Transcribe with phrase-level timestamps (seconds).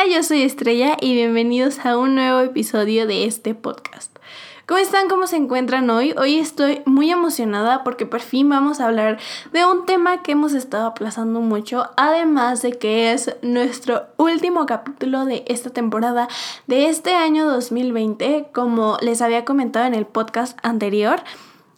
[0.00, 4.16] Hola, yo soy Estrella y bienvenidos a un nuevo episodio de este podcast.
[4.64, 5.08] ¿Cómo están?
[5.08, 6.14] ¿Cómo se encuentran hoy?
[6.16, 9.18] Hoy estoy muy emocionada porque por fin vamos a hablar
[9.52, 15.24] de un tema que hemos estado aplazando mucho, además de que es nuestro último capítulo
[15.24, 16.28] de esta temporada
[16.68, 21.24] de este año 2020, como les había comentado en el podcast anterior.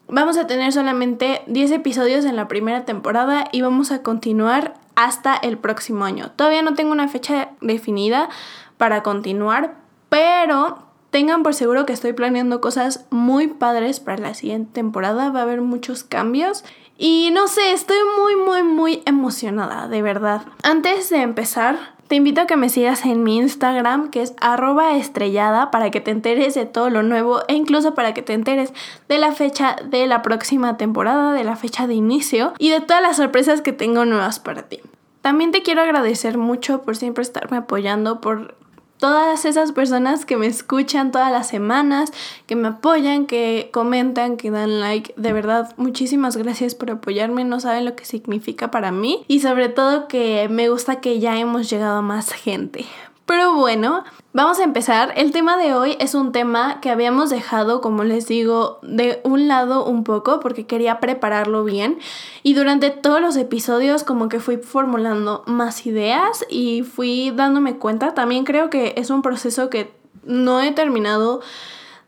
[0.08, 5.36] Vamos a tener solamente 10 episodios en la primera temporada y vamos a continuar hasta
[5.36, 6.30] el próximo año.
[6.32, 8.28] Todavía no tengo una fecha definida
[8.76, 9.76] para continuar,
[10.08, 15.30] pero tengan por seguro que estoy planeando cosas muy padres para la siguiente temporada.
[15.30, 16.64] Va a haber muchos cambios.
[16.96, 20.42] Y no sé, estoy muy, muy, muy emocionada, de verdad.
[20.62, 24.96] Antes de empezar, te invito a que me sigas en mi Instagram, que es arroba
[24.96, 28.72] estrellada, para que te enteres de todo lo nuevo e incluso para que te enteres
[29.08, 33.00] de la fecha de la próxima temporada, de la fecha de inicio y de todas
[33.00, 34.80] las sorpresas que tengo nuevas para ti.
[35.20, 38.56] También te quiero agradecer mucho por siempre estarme apoyando, por
[39.00, 42.12] todas esas personas que me escuchan todas las semanas,
[42.46, 45.12] que me apoyan, que comentan, que dan like.
[45.16, 47.44] De verdad, muchísimas gracias por apoyarme.
[47.44, 49.24] No saben lo que significa para mí.
[49.26, 52.86] Y sobre todo que me gusta que ya hemos llegado a más gente.
[53.30, 55.12] Pero bueno, vamos a empezar.
[55.14, 59.46] El tema de hoy es un tema que habíamos dejado, como les digo, de un
[59.46, 62.00] lado un poco porque quería prepararlo bien.
[62.42, 68.14] Y durante todos los episodios como que fui formulando más ideas y fui dándome cuenta.
[68.14, 69.92] También creo que es un proceso que
[70.24, 71.40] no he terminado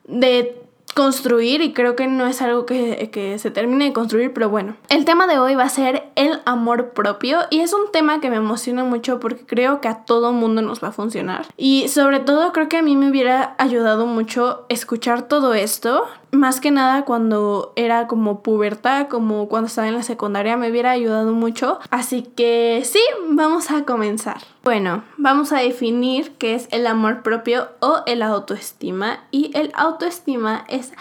[0.08, 0.60] de
[0.94, 4.76] construir y creo que no es algo que, se termine de construir, pero bueno.
[4.88, 8.30] El tema de hoy va a ser el amor propio y es un tema que
[8.30, 11.46] me emociona mucho porque creo que a todo mundo nos va a funcionar.
[11.56, 16.60] Y sobre todo creo que a mí me hubiera ayudado mucho escuchar todo esto, más
[16.60, 21.32] que nada cuando era como pubertad, como cuando estaba en la secundaria, me hubiera ayudado
[21.32, 21.78] mucho.
[21.90, 24.51] Así que sí, vamos a comenzar.
[24.62, 29.24] Bueno, vamos a definir qué es el amor propio o el autoestima.
[29.32, 30.92] Y el autoestima es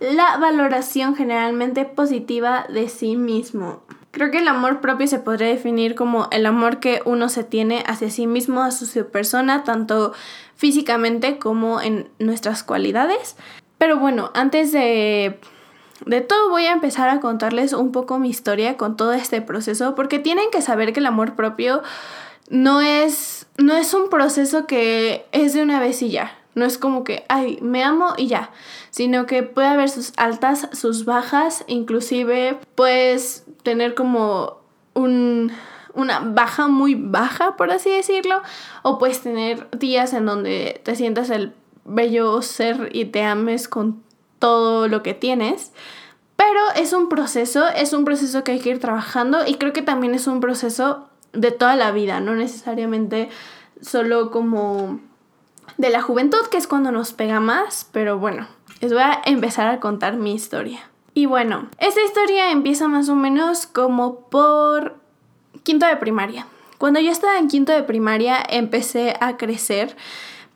[0.00, 3.82] la valoración generalmente positiva de sí mismo.
[4.12, 7.84] Creo que el amor propio se podría definir como el amor que uno se tiene
[7.86, 10.14] hacia sí mismo, a su persona, tanto
[10.56, 13.36] físicamente como en nuestras cualidades.
[13.76, 15.38] Pero bueno, antes de,
[16.06, 19.94] de todo voy a empezar a contarles un poco mi historia con todo este proceso,
[19.94, 21.82] porque tienen que saber que el amor propio
[22.52, 26.38] no es, no es un proceso que es de una vez y ya.
[26.54, 28.50] No es como que, ay, me amo y ya,
[28.90, 34.58] sino que puede haber sus altas, sus bajas, inclusive puedes tener como
[34.92, 35.50] un,
[35.94, 38.42] una baja muy baja, por así decirlo,
[38.82, 41.54] o puedes tener días en donde te sientas el
[41.86, 44.02] bello ser y te ames con
[44.38, 45.72] todo lo que tienes.
[46.36, 49.80] Pero es un proceso, es un proceso que hay que ir trabajando y creo que
[49.80, 53.28] también es un proceso de toda la vida, no necesariamente
[53.80, 55.00] solo como
[55.78, 58.46] de la juventud, que es cuando nos pega más, pero bueno,
[58.80, 60.80] les voy a empezar a contar mi historia.
[61.14, 64.96] Y bueno, esta historia empieza más o menos como por
[65.62, 66.46] quinto de primaria.
[66.78, 69.96] Cuando yo estaba en quinto de primaria empecé a crecer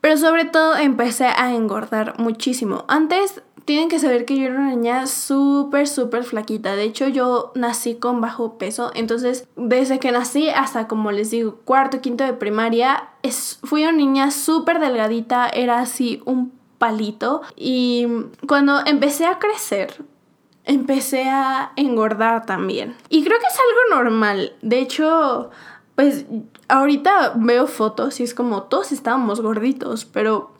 [0.01, 2.85] pero sobre todo empecé a engordar muchísimo.
[2.87, 6.77] Antes tienen que saber que yo era una niña súper, súper flaquita.
[6.77, 8.91] De hecho, yo nací con bajo peso.
[8.95, 13.91] Entonces, desde que nací hasta, como les digo, cuarto, quinto de primaria, es, fui una
[13.91, 15.49] niña súper delgadita.
[15.49, 17.41] Era así un palito.
[17.57, 18.07] Y
[18.47, 20.01] cuando empecé a crecer,
[20.63, 22.95] empecé a engordar también.
[23.09, 24.53] Y creo que es algo normal.
[24.61, 25.49] De hecho,
[25.95, 26.25] pues
[26.69, 30.56] ahorita veo fotos y es como todos estábamos gorditos, pero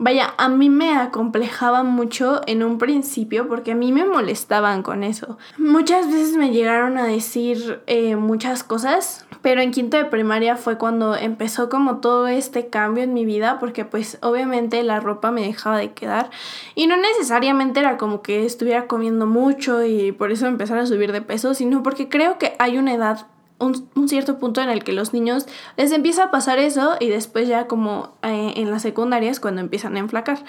[0.00, 5.04] vaya, a mí me acomplejaba mucho en un principio porque a mí me molestaban con
[5.04, 5.36] eso.
[5.58, 10.78] Muchas veces me llegaron a decir eh, muchas cosas, pero en quinto de primaria fue
[10.78, 15.42] cuando empezó como todo este cambio en mi vida porque pues obviamente la ropa me
[15.42, 16.30] dejaba de quedar
[16.74, 21.12] y no necesariamente era como que estuviera comiendo mucho y por eso empezara a subir
[21.12, 23.26] de peso, sino porque creo que hay una edad
[23.60, 27.46] un, cierto punto en el que los niños les empieza a pasar eso y después
[27.46, 30.42] ya como eh, en las secundarias cuando empiezan a enflacar.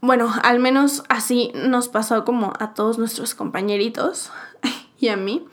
[0.00, 4.30] Bueno, al menos así nos pasó como a todos nuestros compañeritos
[4.98, 5.44] y a mí.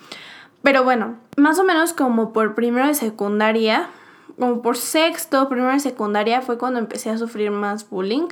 [0.62, 3.90] Pero bueno, más o menos como por primero de secundaria,
[4.38, 8.28] como por sexto, primero de secundaria fue cuando empecé a sufrir más bullying.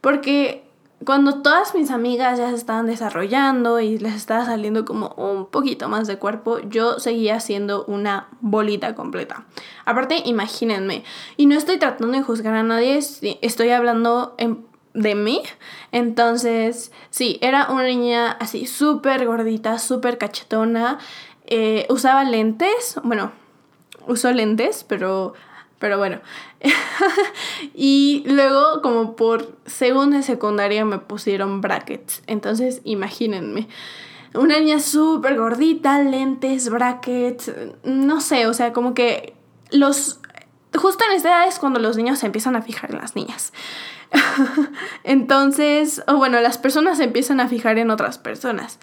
[0.00, 0.64] Porque
[1.04, 5.88] cuando todas mis amigas ya se estaban desarrollando y les estaba saliendo como un poquito
[5.88, 9.44] más de cuerpo, yo seguía siendo una bolita completa.
[9.84, 11.04] Aparte, imagínense,
[11.36, 12.98] y no estoy tratando de juzgar a nadie,
[13.40, 14.36] estoy hablando
[14.94, 15.42] de mí.
[15.90, 20.98] Entonces, sí, era una niña así súper gordita, súper cachetona.
[21.46, 23.32] Eh, usaba lentes, bueno,
[24.06, 25.34] usó lentes, pero
[25.82, 26.20] Pero bueno.
[27.74, 32.22] y luego, como por segundo de secundaria, me pusieron brackets.
[32.28, 33.66] Entonces, imagínense.
[34.32, 37.50] Una niña súper gordita, lentes, brackets,
[37.82, 39.34] no sé, o sea, como que
[39.72, 40.20] los...
[40.72, 43.52] Justo en esta edad es cuando los niños se empiezan a fijar en las niñas.
[45.02, 48.78] Entonces, o bueno, las personas se empiezan a fijar en otras personas.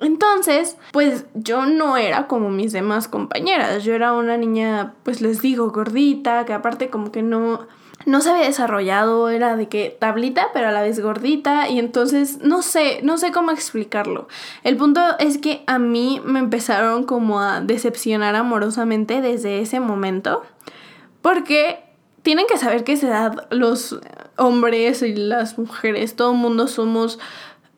[0.00, 3.82] Entonces, pues yo no era como mis demás compañeras.
[3.84, 7.66] Yo era una niña, pues les digo, gordita, que aparte como que no
[8.06, 12.38] no se había desarrollado, era de que tablita, pero a la vez gordita, y entonces
[12.40, 14.28] no sé, no sé cómo explicarlo.
[14.62, 20.42] El punto es que a mí me empezaron como a decepcionar amorosamente desde ese momento,
[21.20, 21.84] porque
[22.22, 23.98] tienen que saber que esa edad los
[24.36, 27.18] hombres y las mujeres, todo el mundo somos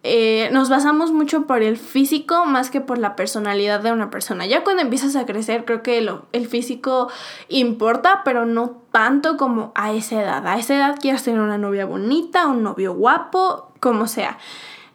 [0.04, 4.46] eh, nos basamos mucho por el físico más que por la personalidad de una persona.
[4.46, 5.98] Ya cuando empiezas a crecer, creo que
[6.32, 7.10] el físico
[7.48, 10.46] importa, pero no tanto como a esa edad.
[10.46, 14.38] A esa edad quieres tener una novia bonita, un novio guapo, como sea.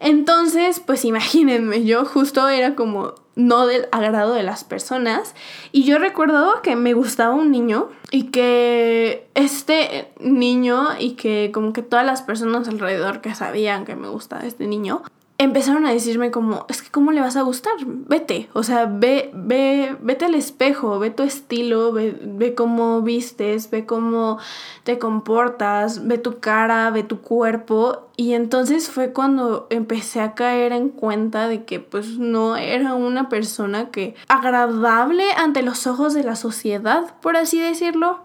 [0.00, 5.34] Entonces, pues imagínense, yo justo era como no del agrado de las personas.
[5.72, 11.72] Y yo recuerdo que me gustaba un niño y que este niño y que como
[11.72, 15.02] que todas las personas alrededor que sabían que me gustaba este niño,
[15.36, 19.30] empezaron a decirme como, es que cómo le vas a gustar, vete, o sea, ve,
[19.34, 24.38] ve, vete al espejo, ve tu estilo, ve, ve cómo vistes, ve cómo
[24.84, 28.08] te comportas, ve tu cara, ve tu cuerpo.
[28.16, 33.28] Y entonces fue cuando empecé a caer en cuenta de que pues no era una
[33.28, 38.23] persona que agradable ante los ojos de la sociedad, por así decirlo.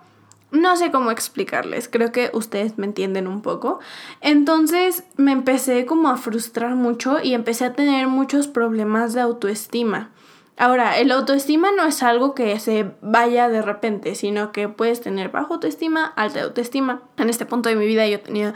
[0.52, 3.80] No sé cómo explicarles, creo que ustedes me entienden un poco.
[4.22, 10.12] Entonces me empecé como a frustrar mucho y empecé a tener muchos problemas de autoestima.
[10.58, 15.30] Ahora, el autoestima no es algo que se vaya de repente, sino que puedes tener
[15.30, 17.02] baja autoestima, alta autoestima.
[17.18, 18.54] En este punto de mi vida yo tenía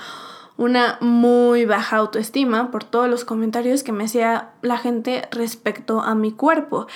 [0.58, 6.14] una muy baja autoestima por todos los comentarios que me hacía la gente respecto a
[6.14, 6.88] mi cuerpo.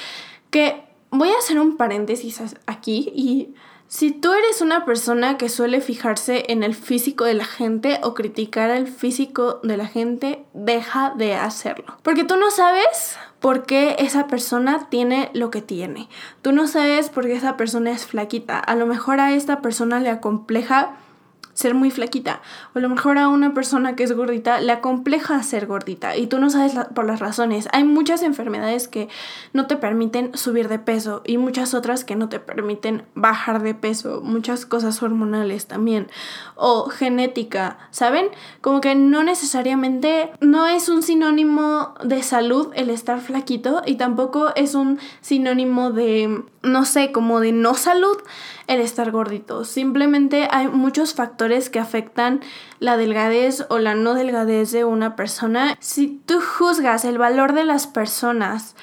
[0.50, 3.56] Que voy a hacer un paréntesis aquí y
[3.88, 8.14] si tú eres una persona que suele fijarse en el físico de la gente o
[8.14, 11.98] criticar el físico de la gente, deja de hacerlo.
[12.04, 16.10] Porque tú no sabes por qué esa persona tiene lo que tiene.
[16.42, 18.60] Tú no sabes por qué esa persona es flaquita.
[18.60, 20.98] A lo mejor a esta persona le acompleja
[21.58, 22.42] ser muy flaquita.
[22.76, 26.28] O a lo mejor a una persona que es gordita le acompleja ser gordita y
[26.28, 27.68] tú no sabes por las razones.
[27.74, 29.10] Hay muchas enfermedades que
[29.54, 33.74] no te permiten subir de peso y muchas otras que no te permiten bajar de
[33.74, 34.22] peso.
[34.22, 36.08] Muchas cosas hormonales también.
[36.54, 38.28] O genética, ¿saben?
[38.62, 44.54] Como que no necesariamente no es un sinónimo de salud el estar flaquito y tampoco
[44.56, 48.18] es un sinónimo de, no sé, como de no salud
[48.68, 49.64] el estar gordito.
[49.64, 52.42] Simplemente hay muchos factores que afectan
[52.80, 55.76] la delgadez o la no delgadez de una persona.
[55.80, 58.76] Si tú juzgas el valor de las personas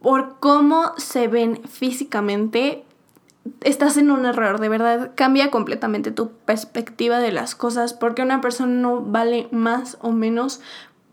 [0.00, 2.84] por cómo se ven físicamente,
[3.60, 8.40] estás en un error, de verdad cambia completamente tu perspectiva de las cosas porque una
[8.40, 10.60] persona no vale más o menos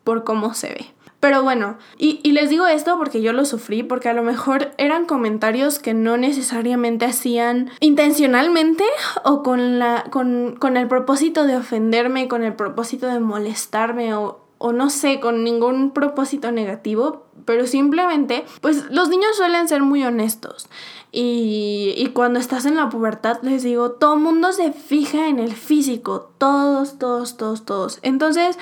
[0.04, 0.97] por cómo se ve.
[1.20, 5.06] Pero bueno, y, les digo esto porque yo lo sufrí, porque a lo mejor eran
[5.06, 8.84] comentarios que no necesariamente hacían intencionalmente
[9.24, 14.42] o con, la, con, con el propósito de ofenderme, con el propósito de molestarme o,
[14.60, 20.04] o no sé, con ningún propósito negativo, pero simplemente, pues los niños suelen ser muy
[20.04, 20.68] honestos.
[21.12, 25.54] Y, y, cuando estás en la pubertad, les digo, todo mundo se fija en el
[25.54, 28.00] físico, todos, todos, todos, todos.
[28.04, 28.60] Entonces,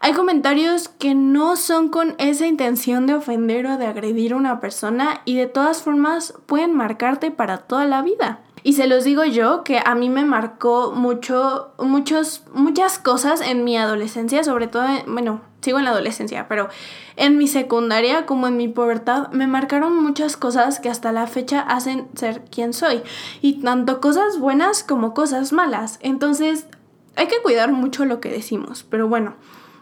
[0.00, 4.60] hay comentarios que no son con esa intención de ofender o de agredir a una
[4.60, 8.40] persona y de todas formas pueden marcarte para toda la vida.
[8.62, 13.62] Y se los digo yo que a mí me marcó mucho, muchos, muchas cosas en
[13.62, 16.68] mi adolescencia, sobre todo, bueno, sigo en la adolescencia, pero
[17.14, 21.60] en mi secundaria como en mi pubertad me marcaron muchas cosas que hasta la fecha
[21.60, 23.02] hacen ser quien soy.
[23.40, 25.98] Y tanto cosas buenas como cosas malas.
[26.02, 26.66] Entonces
[27.14, 28.84] hay que cuidar mucho lo que decimos.
[28.88, 29.34] Pero bueno,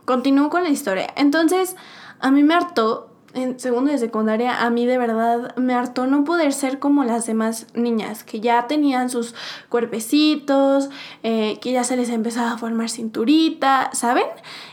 [0.04, 1.08] Continúo con la historia.
[1.16, 1.76] Entonces,
[2.20, 6.24] a mí me hartó, en segundo de secundaria, a mí de verdad me hartó no
[6.24, 9.34] poder ser como las demás niñas, que ya tenían sus
[9.68, 10.90] cuerpecitos,
[11.22, 14.26] eh, que ya se les empezaba a formar cinturita, ¿saben?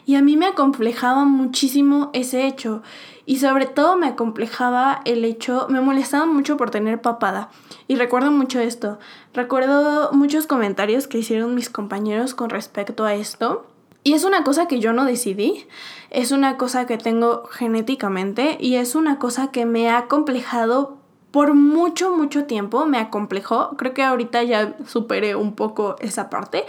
[0.06, 2.84] Y a mí me acomplejaba muchísimo ese hecho.
[3.26, 7.50] Y sobre todo me acomplejaba el hecho, me molestaba mucho por tener papada.
[7.88, 9.00] Y recuerdo mucho esto.
[9.34, 13.66] Recuerdo muchos comentarios que hicieron mis compañeros con respecto a esto.
[14.03, 15.67] Y es una cosa que yo no decidí,
[16.10, 20.98] es una cosa que tengo genéticamente y es una cosa que me ha complejado
[21.31, 23.77] por mucho, mucho tiempo me acomplejó.
[23.77, 26.65] Creo que ahorita ya superé un poco esa parte.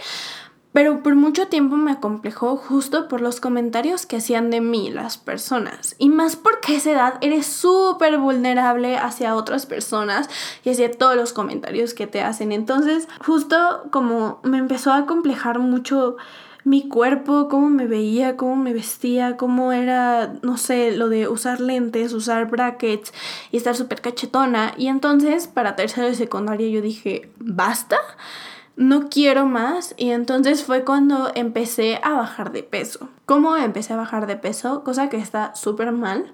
[0.71, 5.19] Pero por mucho tiempo me acomplejó justo por los comentarios que hacían de mí las
[5.19, 5.95] personas.
[5.99, 10.29] Y más porque esa edad eres súper vulnerable hacia otras personas
[10.63, 12.51] y hacia todos los comentarios que te hacen.
[12.51, 16.17] Entonces, justo como me empezó a acomplejar mucho
[16.63, 21.59] mi cuerpo, cómo me veía, cómo me vestía, cómo era, no sé, lo de usar
[21.59, 23.13] lentes, usar brackets
[23.51, 24.73] y estar súper cachetona.
[24.77, 27.97] Y entonces, para tercero de secundaria, yo dije, basta
[28.75, 33.09] no quiero más y entonces fue cuando empecé a bajar de peso.
[33.25, 34.83] ¿Cómo empecé a bajar de peso?
[34.83, 36.33] Cosa que está súper mal.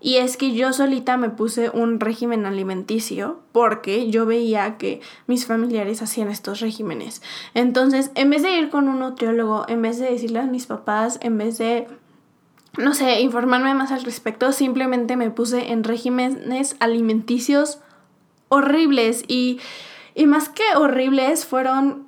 [0.00, 5.46] Y es que yo solita me puse un régimen alimenticio porque yo veía que mis
[5.46, 7.22] familiares hacían estos regímenes.
[7.54, 11.18] Entonces, en vez de ir con un nutriólogo, en vez de decirle a mis papás,
[11.22, 11.88] en vez de,
[12.76, 17.80] no sé, informarme más al respecto, simplemente me puse en regímenes alimenticios
[18.48, 19.60] horribles y
[20.16, 22.06] y más que horribles, fueron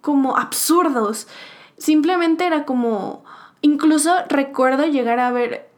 [0.00, 1.28] como absurdos.
[1.76, 3.22] Simplemente era como...
[3.60, 5.69] Incluso recuerdo llegar a ver...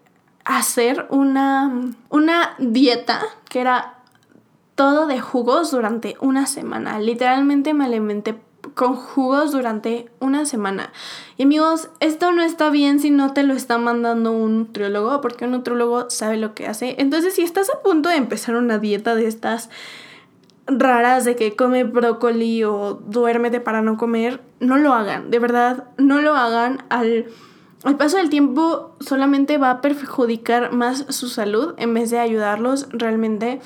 [0.45, 3.95] Hacer una, una dieta que era
[4.75, 6.99] todo de jugos durante una semana.
[6.99, 8.37] Literalmente me alimenté
[8.75, 10.93] con jugos durante una semana.
[11.37, 15.45] Y amigos, esto no está bien si no te lo está mandando un nutriólogo, porque
[15.45, 16.97] un nutriólogo sabe lo que hace.
[16.99, 19.69] Entonces, si estás a punto de empezar una dieta de estas
[20.67, 25.85] raras de que come brócoli o duérmete para no comer, no lo hagan, de verdad,
[25.99, 27.27] no lo hagan al,
[27.85, 32.89] al paso del tiempo solamente va a perjudicar más su salud en vez de ayudarlos
[32.93, 33.61] realmente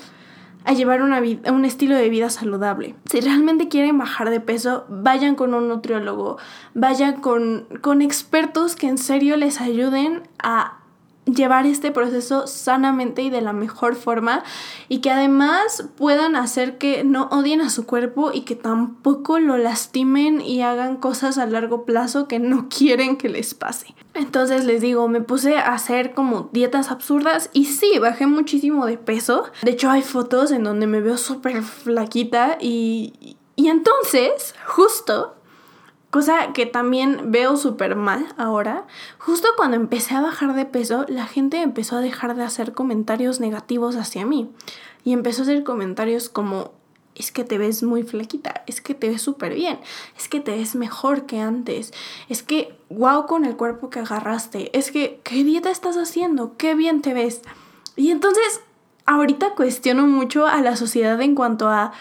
[0.65, 2.95] a llevar una vida, un estilo de vida saludable.
[3.09, 6.37] Si realmente quieren bajar de peso, vayan con un nutriólogo,
[6.73, 10.76] vayan con, con expertos que en serio les ayuden a
[11.33, 14.43] llevar este proceso sanamente y de la mejor forma
[14.87, 19.57] y que además puedan hacer que no odien a su cuerpo y que tampoco lo
[19.57, 23.95] lastimen y hagan cosas a largo plazo que no quieren que les pase.
[24.13, 28.97] Entonces les digo, me puse a hacer como dietas absurdas y sí, bajé muchísimo de
[28.97, 29.45] peso.
[29.61, 35.36] De hecho hay fotos en donde me veo súper flaquita y, y entonces, justo
[36.09, 38.87] Cosa que también veo súper mal ahora.
[39.17, 43.39] Justo cuando empecé a bajar de peso, la gente empezó a dejar de hacer comentarios
[43.41, 44.49] negativos hacia mí.
[45.03, 46.71] Y empezó a hacer comentarios como,
[47.13, 49.79] es que te ves muy flaquita, es que te ves súper bien,
[50.17, 51.93] es que te ves mejor que antes,
[52.29, 56.55] es que, wow con el cuerpo que agarraste, es que, ¿qué dieta estás haciendo?
[56.57, 57.41] ¿Qué bien te ves?
[57.95, 58.61] Y entonces,
[59.05, 61.93] ahorita cuestiono mucho a la sociedad en cuanto a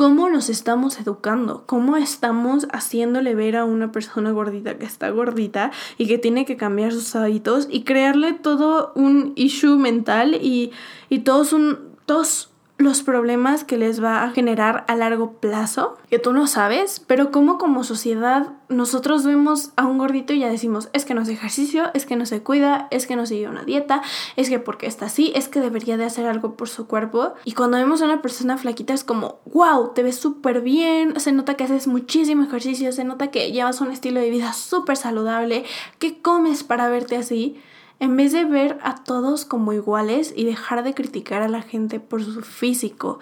[0.00, 5.72] cómo nos estamos educando, cómo estamos haciéndole ver a una persona gordita que está gordita
[5.98, 10.72] y que tiene que cambiar sus hábitos y crearle todo un issue mental y,
[11.10, 12.49] y todos, un, todos
[12.80, 17.30] los problemas que les va a generar a largo plazo, que tú no sabes, pero
[17.30, 21.32] como como sociedad nosotros vemos a un gordito y ya decimos, es que no hace
[21.32, 24.00] ejercicio, es que no se cuida, es que no sigue una dieta,
[24.36, 27.34] es que porque está así, es que debería de hacer algo por su cuerpo.
[27.44, 31.32] Y cuando vemos a una persona flaquita es como, wow, te ves súper bien, se
[31.32, 35.64] nota que haces muchísimo ejercicio, se nota que llevas un estilo de vida súper saludable,
[35.98, 37.60] que comes para verte así
[38.00, 42.00] en vez de ver a todos como iguales y dejar de criticar a la gente
[42.00, 43.20] por su físico.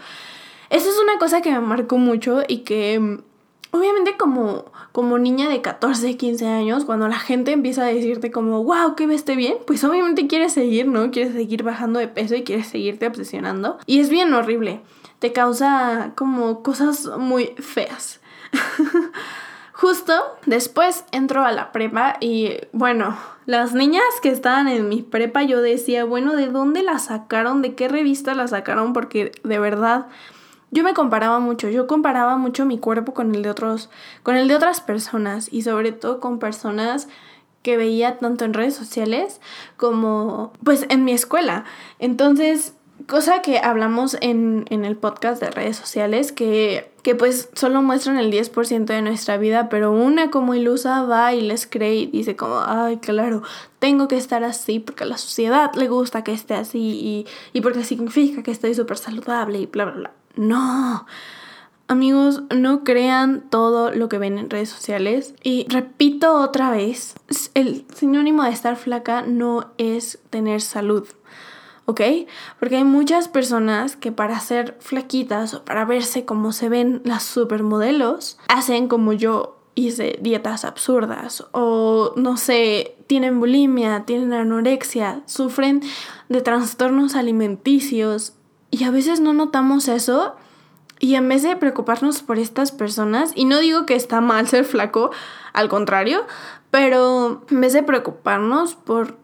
[0.70, 3.18] Eso es una cosa que me marcó mucho y que mm,
[3.72, 8.62] obviamente como, como niña de 14, 15 años, cuando la gente empieza a decirte como,
[8.64, 11.10] wow, que veste bien, pues obviamente quieres seguir, ¿no?
[11.10, 13.78] Quieres seguir bajando de peso y quieres seguirte obsesionando.
[13.86, 14.80] Y es bien horrible.
[15.18, 18.20] Te causa como cosas muy feas.
[19.72, 20.12] Justo
[20.46, 23.16] después entro a la prepa y bueno,
[23.48, 27.62] las niñas que estaban en mi prepa yo decía, bueno, ¿de dónde la sacaron?
[27.62, 28.92] ¿De qué revista la sacaron?
[28.92, 30.08] Porque de verdad
[30.70, 33.88] yo me comparaba mucho, yo comparaba mucho mi cuerpo con el de otros
[34.22, 37.08] con el de otras personas y sobre todo con personas
[37.62, 39.40] que veía tanto en redes sociales
[39.78, 41.64] como pues en mi escuela.
[41.98, 42.74] Entonces,
[43.06, 48.32] cosa que hablamos en, el podcast de redes sociales, que, que pues solo muestran el
[48.32, 52.60] 10% de nuestra vida, pero una como ilusa va y les cree y dice como,
[52.60, 53.42] ay, claro,
[53.78, 57.60] tengo que estar así porque a la sociedad le gusta que esté así y, y
[57.60, 60.12] porque significa que estoy súper saludable y bla, bla, bla.
[60.36, 61.06] No.
[61.90, 65.34] Amigos, no crean todo lo que ven en redes sociales.
[65.42, 67.14] Y repito otra vez,
[67.54, 71.08] el sinónimo de estar flaca no es tener salud.
[71.88, 72.02] ¿Ok?
[72.60, 77.22] Porque hay muchas personas que para ser flaquitas o para verse como se ven las
[77.22, 85.80] supermodelos, hacen como yo hice dietas absurdas o no sé, tienen bulimia, tienen anorexia, sufren
[86.28, 88.34] de trastornos alimenticios
[88.70, 90.36] Y a veces no notamos eso.
[91.00, 94.66] Y en vez de preocuparnos por estas personas, y no digo que está mal ser
[94.66, 95.10] flaco,
[95.54, 96.26] al contrario,
[96.70, 99.16] pero en vez de preocuparnos por,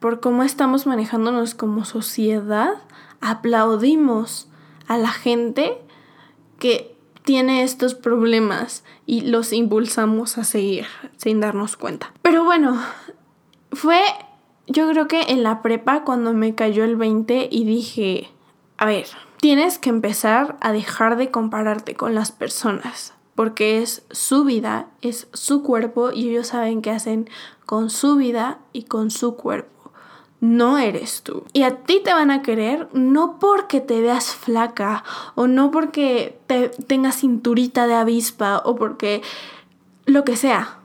[0.00, 2.74] por cómo estamos manejándonos como sociedad,
[3.20, 4.48] aplaudimos
[4.88, 5.78] a la gente
[6.58, 12.12] que tiene estos problemas y los impulsamos a seguir sin darnos cuenta.
[12.22, 12.80] Pero bueno,
[13.72, 14.00] fue
[14.66, 18.30] yo creo que en la prepa cuando me cayó el 20 y dije,
[18.78, 19.06] a ver,
[19.40, 25.26] tienes que empezar a dejar de compararte con las personas, porque es su vida, es
[25.32, 27.28] su cuerpo y ellos saben qué hacen
[27.66, 29.79] con su vida y con su cuerpo.
[30.40, 31.44] No eres tú.
[31.52, 35.04] Y a ti te van a querer no porque te veas flaca
[35.34, 39.22] o no porque te tengas cinturita de avispa o porque
[40.06, 40.78] lo que sea.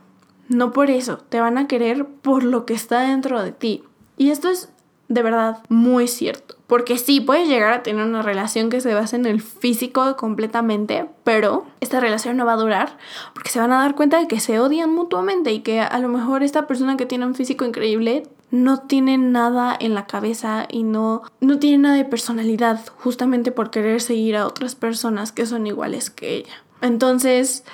[0.48, 3.82] No por eso, te van a querer por lo que está dentro de ti.
[4.16, 4.68] Y esto es
[5.08, 6.56] de verdad muy cierto.
[6.66, 11.06] Porque sí, puedes llegar a tener una relación que se basa en el físico completamente,
[11.22, 12.98] pero esta relación no va a durar
[13.32, 16.08] porque se van a dar cuenta de que se odian mutuamente y que a lo
[16.08, 20.82] mejor esta persona que tiene un físico increíble no tiene nada en la cabeza y
[20.82, 25.66] no, no tiene nada de personalidad justamente por querer seguir a otras personas que son
[25.66, 26.62] iguales que ella.
[26.80, 27.64] Entonces,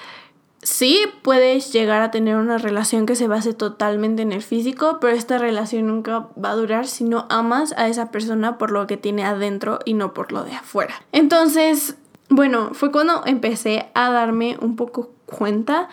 [0.62, 5.14] sí puedes llegar a tener una relación que se base totalmente en el físico, pero
[5.14, 8.96] esta relación nunca va a durar si no amas a esa persona por lo que
[8.96, 10.94] tiene adentro y no por lo de afuera.
[11.12, 11.96] Entonces,
[12.28, 15.88] bueno, fue cuando empecé a darme un poco cuenta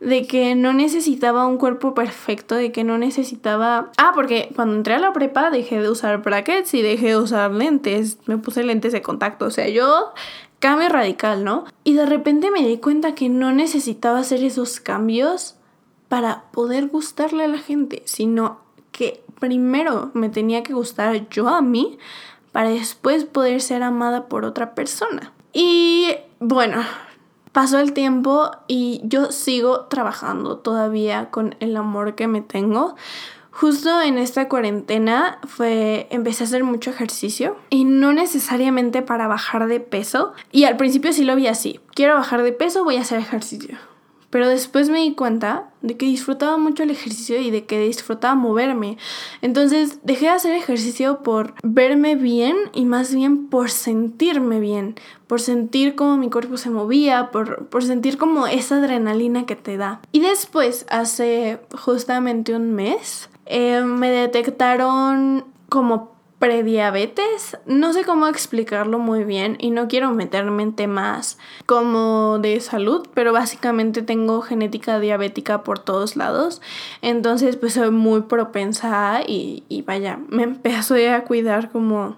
[0.00, 3.90] de que no necesitaba un cuerpo perfecto, de que no necesitaba...
[3.96, 7.50] Ah, porque cuando entré a la prepa dejé de usar brackets y dejé de usar
[7.50, 10.12] lentes, me puse lentes de contacto, o sea, yo
[10.60, 11.64] cambio radical, ¿no?
[11.84, 15.56] Y de repente me di cuenta que no necesitaba hacer esos cambios
[16.08, 18.60] para poder gustarle a la gente, sino
[18.92, 21.98] que primero me tenía que gustar yo a mí
[22.52, 25.32] para después poder ser amada por otra persona.
[25.52, 26.82] Y bueno,
[27.52, 32.96] pasó el tiempo y yo sigo trabajando todavía con el amor que me tengo.
[33.50, 39.66] Justo en esta cuarentena fue empecé a hacer mucho ejercicio y no necesariamente para bajar
[39.66, 40.32] de peso.
[40.52, 41.80] Y al principio sí lo vi así.
[41.92, 43.76] Quiero bajar de peso, voy a hacer ejercicio.
[44.30, 48.34] Pero después me di cuenta de que disfrutaba mucho el ejercicio y de que disfrutaba
[48.34, 48.98] moverme.
[49.40, 55.40] Entonces dejé de hacer ejercicio por verme bien y más bien por sentirme bien, por
[55.40, 60.00] sentir cómo mi cuerpo se movía, por, por sentir como esa adrenalina que te da.
[60.12, 67.58] Y después, hace justamente un mes, eh, me detectaron como prediabetes.
[67.66, 73.08] No sé cómo explicarlo muy bien y no quiero meterme en temas como de salud,
[73.14, 76.60] pero básicamente tengo genética diabética por todos lados.
[77.02, 82.16] Entonces pues soy muy propensa y, y vaya, me empezó a cuidar como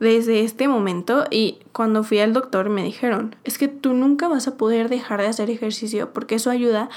[0.00, 4.46] desde este momento y cuando fui al doctor me dijeron, es que tú nunca vas
[4.46, 6.88] a poder dejar de hacer ejercicio porque eso ayuda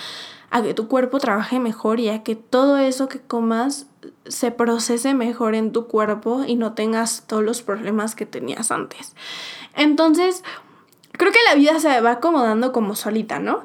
[0.51, 3.87] a que tu cuerpo trabaje mejor y a que todo eso que comas
[4.25, 9.15] se procese mejor en tu cuerpo y no tengas todos los problemas que tenías antes.
[9.75, 10.43] Entonces,
[11.13, 13.63] creo que la vida se va acomodando como solita, ¿no?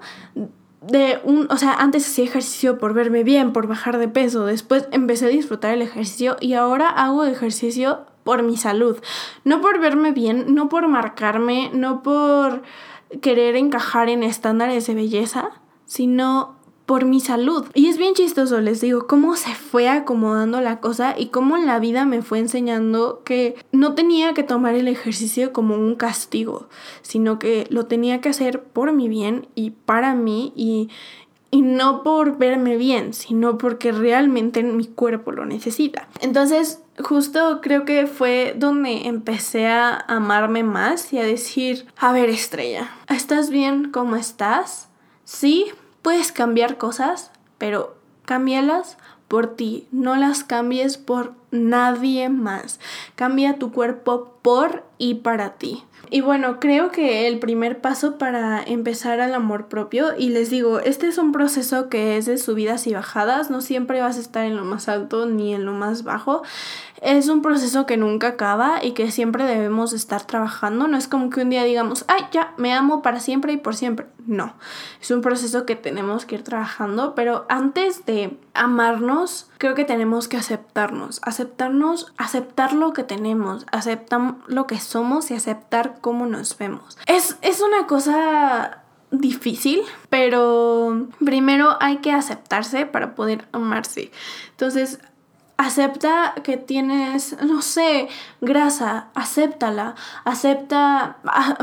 [0.81, 4.89] De un, o sea, antes hacía ejercicio por verme bien, por bajar de peso, después
[4.93, 8.99] empecé a disfrutar el ejercicio y ahora hago ejercicio por mi salud,
[9.43, 12.63] no por verme bien, no por marcarme, no por
[13.21, 15.51] querer encajar en estándares de belleza,
[15.87, 16.56] sino
[16.87, 17.67] por mi salud.
[17.75, 21.81] Y es bien chistoso, les digo, cómo se fue acomodando la cosa y cómo la
[21.81, 26.69] vida me fue enseñando que no tenía que tomar el ejercicio como un castigo,
[27.03, 30.89] sino que lo tenía que hacer por mi bien y para mí y,
[31.51, 36.09] y no por verme bien, sino porque realmente mi cuerpo lo necesita.
[36.21, 42.31] Entonces, justo creo que fue donde empecé a amarme más y a decir, a ver
[42.31, 44.89] estrella, ¿estás bien como estás?
[45.25, 45.67] Sí,
[46.07, 52.81] Puedes cambiar cosas, pero cámbialas por ti, no las cambies por nadie más.
[53.15, 55.85] Cambia tu cuerpo por y para ti.
[56.09, 60.79] Y bueno, creo que el primer paso para empezar al amor propio, y les digo,
[60.79, 64.45] este es un proceso que es de subidas y bajadas, no siempre vas a estar
[64.45, 66.43] en lo más alto ni en lo más bajo,
[67.03, 71.29] es un proceso que nunca acaba y que siempre debemos estar trabajando, no es como
[71.29, 74.55] que un día digamos, ay, ya, me amo para siempre y por siempre, no,
[75.01, 80.29] es un proceso que tenemos que ir trabajando, pero antes de amarnos, creo que tenemos
[80.29, 86.57] que aceptarnos, aceptarnos, aceptar lo que tenemos, aceptar lo que somos y aceptar cómo nos
[86.59, 86.99] vemos.
[87.07, 94.11] Es, es una cosa difícil, pero primero hay que aceptarse para poder amarse.
[94.51, 94.99] Entonces,
[95.59, 98.09] Acepta que tienes, no sé,
[98.43, 99.95] grasa, acéptala.
[100.25, 101.17] Acepta,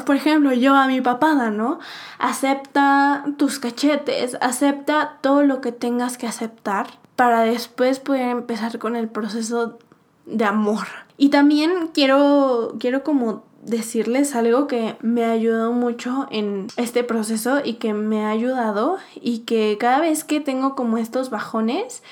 [0.05, 1.79] por ejemplo, yo a mi papada, ¿no?
[2.17, 8.95] Acepta tus cachetes, acepta todo lo que tengas que aceptar para después poder empezar con
[8.95, 9.77] el proceso
[10.25, 10.87] de amor.
[11.17, 17.75] Y también quiero, quiero como decirles algo que me ayudado mucho en este proceso y
[17.75, 22.03] que me ha ayudado y que cada vez que tengo como estos bajones,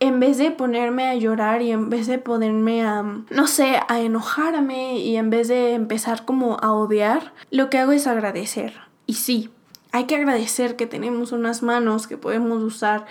[0.00, 4.00] en vez de ponerme a llorar y en vez de ponerme a, no sé, a
[4.00, 8.74] enojarme y en vez de empezar como a odiar, lo que hago es agradecer.
[9.06, 9.50] Y sí,
[9.92, 13.06] hay que agradecer que tenemos unas manos que podemos usar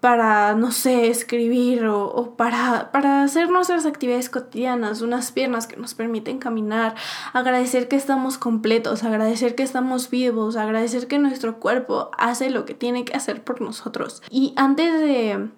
[0.00, 5.92] para, no sé, escribir o, para, para hacer nuestras actividades cotidianas, unas piernas que nos
[5.92, 6.94] permiten caminar,
[7.34, 12.72] agradecer que estamos completos, agradecer que estamos vivos, agradecer que nuestro cuerpo hace lo que
[12.72, 14.22] tiene que hacer por nosotros.
[14.30, 15.50] Y antes de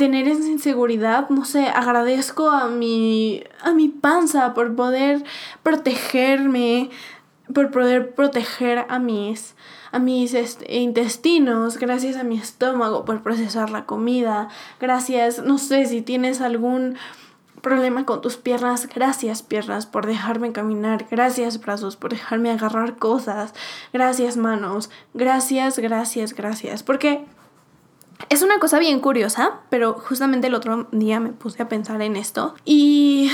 [0.00, 5.22] tener esa inseguridad, no sé, agradezco a mi, a mi panza por poder
[5.62, 6.88] protegerme,
[7.52, 9.54] por poder proteger a mis
[9.92, 14.48] a mis este, intestinos, gracias a mi estómago por procesar la comida,
[14.80, 16.96] gracias, no sé, si tienes algún
[17.60, 23.52] problema con tus piernas, gracias piernas por dejarme caminar, gracias brazos por dejarme agarrar cosas,
[23.92, 27.26] gracias manos, gracias, gracias, gracias, porque
[28.28, 32.16] es una cosa bien curiosa, pero justamente el otro día me puse a pensar en
[32.16, 33.30] esto y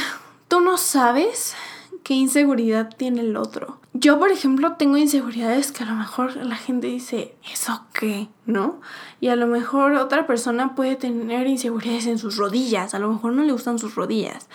[0.48, 1.54] tú no sabes
[2.02, 3.80] qué inseguridad tiene el otro.
[3.92, 8.28] Yo, por ejemplo, tengo inseguridades que a lo mejor la gente dice, ¿eso qué?
[8.44, 8.80] ¿No?
[9.20, 13.32] Y a lo mejor otra persona puede tener inseguridades en sus rodillas, a lo mejor
[13.32, 14.48] no le gustan sus rodillas,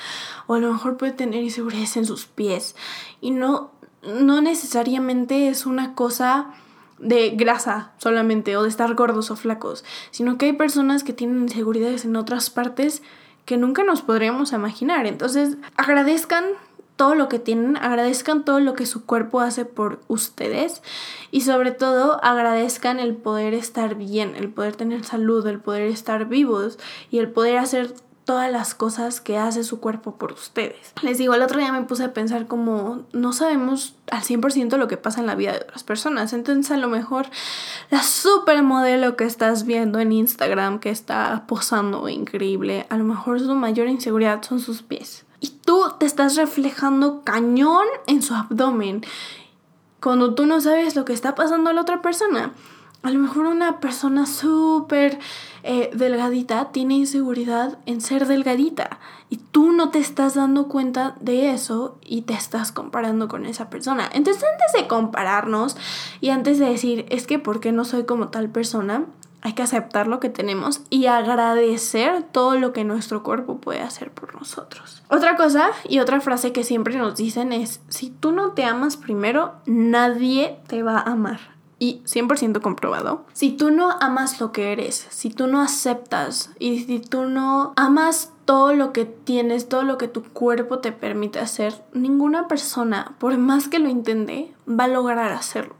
[0.47, 2.75] o a lo mejor puede tener inseguridades en sus pies.
[3.19, 3.71] Y no,
[4.03, 6.53] no necesariamente es una cosa
[7.01, 11.41] de grasa solamente o de estar gordos o flacos, sino que hay personas que tienen
[11.41, 13.01] inseguridades en otras partes
[13.45, 15.07] que nunca nos podríamos imaginar.
[15.07, 16.45] Entonces, agradezcan
[16.95, 20.83] todo lo que tienen, agradezcan todo lo que su cuerpo hace por ustedes
[21.31, 26.25] y sobre todo agradezcan el poder estar bien, el poder tener salud, el poder estar
[26.25, 26.77] vivos
[27.09, 27.93] y el poder hacer
[28.31, 30.93] todas las cosas que hace su cuerpo por ustedes.
[31.01, 34.87] Les digo, el otro día me puse a pensar como no sabemos al 100% lo
[34.87, 36.31] que pasa en la vida de otras personas.
[36.31, 37.25] Entonces a lo mejor
[37.89, 43.53] la supermodelo que estás viendo en Instagram que está posando increíble, a lo mejor su
[43.53, 49.03] mayor inseguridad son sus pies y tú te estás reflejando cañón en su abdomen
[49.99, 52.53] cuando tú no sabes lo que está pasando a la otra persona.
[53.03, 55.19] A lo mejor una persona súper
[55.63, 61.51] eh, delgadita tiene inseguridad en ser delgadita y tú no te estás dando cuenta de
[61.51, 64.09] eso y te estás comparando con esa persona.
[64.13, 65.77] Entonces antes de compararnos
[66.19, 69.05] y antes de decir es que ¿por qué no soy como tal persona?
[69.41, 74.11] hay que aceptar lo que tenemos y agradecer todo lo que nuestro cuerpo puede hacer
[74.11, 75.03] por nosotros.
[75.09, 78.97] Otra cosa y otra frase que siempre nos dicen es, si tú no te amas
[78.97, 81.39] primero, nadie te va a amar.
[81.81, 83.25] Y 100% comprobado.
[83.33, 87.73] Si tú no amas lo que eres, si tú no aceptas y si tú no
[87.75, 93.15] amas todo lo que tienes, todo lo que tu cuerpo te permite hacer, ninguna persona,
[93.17, 95.73] por más que lo intente, va a lograr hacerlo.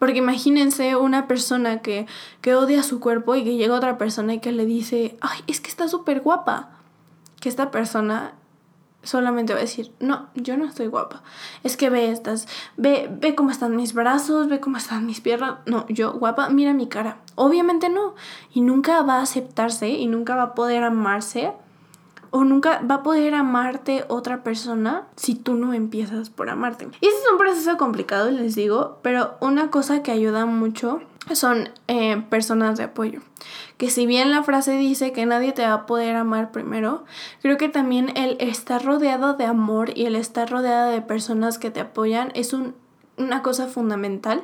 [0.00, 2.08] Porque imagínense una persona que,
[2.40, 5.60] que odia su cuerpo y que llega otra persona y que le dice, ay, es
[5.60, 6.70] que está súper guapa.
[7.40, 8.32] Que esta persona
[9.02, 11.22] solamente va a decir, no, yo no estoy guapa.
[11.62, 15.56] Es que ve estas, ve, ve cómo están mis brazos, ve cómo están mis piernas.
[15.66, 17.18] No, yo guapa, mira mi cara.
[17.34, 18.14] Obviamente no.
[18.52, 21.52] Y nunca va a aceptarse y nunca va a poder amarse
[22.30, 26.88] o nunca va a poder amarte otra persona si tú no empiezas por amarte.
[27.00, 31.00] Y ese es un proceso complicado, les digo, pero una cosa que ayuda mucho
[31.34, 33.20] son eh, personas de apoyo.
[33.76, 37.04] Que si bien la frase dice que nadie te va a poder amar primero,
[37.42, 41.70] creo que también el estar rodeado de amor y el estar rodeado de personas que
[41.70, 42.54] te apoyan es
[43.16, 44.42] una cosa fundamental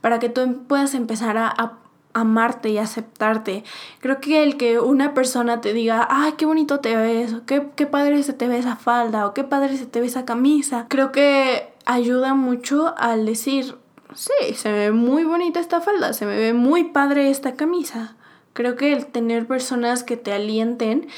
[0.00, 1.78] para que tú puedas empezar a, a
[2.14, 3.64] amarte y aceptarte.
[4.00, 7.70] Creo que el que una persona te diga, ay, qué bonito te ves, o qué,
[7.76, 10.86] qué padre se te ve esa falda, o qué padre se te ve esa camisa,
[10.88, 13.76] creo que ayuda mucho al decir,
[14.14, 18.16] sí, se me ve muy bonita esta falda, se me ve muy padre esta camisa.
[18.52, 21.08] Creo que el tener personas que te alienten,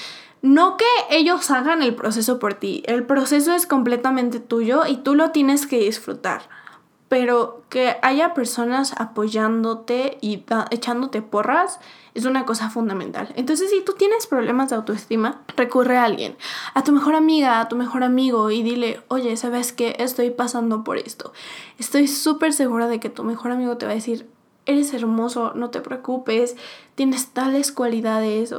[0.43, 5.15] no que ellos hagan el proceso por ti, el proceso es completamente tuyo y tú
[5.15, 6.43] lo tienes que disfrutar
[7.09, 11.81] pero que haya personas apoyándote y echándote porras
[12.15, 13.33] es una cosa fundamental.
[13.37, 16.37] Entonces, si tú tienes problemas de autoestima, recurre a alguien,
[16.75, 19.97] a tu mejor amiga, a tu mejor amigo y dile, oye, ¿sabes qué?
[19.99, 21.33] Estoy pasando por esto.
[21.79, 24.29] Estoy súper segura de que tu mejor amigo te va a decir,
[24.67, 26.57] eres hermoso, no te preocupes,
[26.95, 28.55] tienes tales cualidades